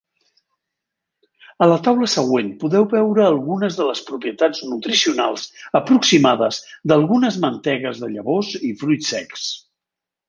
A 1.65 1.67
la 1.71 1.75
taula 1.87 2.07
següent 2.13 2.49
podeu 2.63 2.87
veure 2.93 3.25
algunes 3.27 3.77
de 3.81 3.87
les 3.89 4.01
propietats 4.07 4.63
nutricionals 4.71 5.45
aproximades 5.81 6.63
d'algunes 6.93 7.39
mantegues 7.47 8.01
de 8.07 8.11
llavors 8.17 8.53
i 8.71 8.77
fruits 8.85 9.13
secs. 9.17 9.49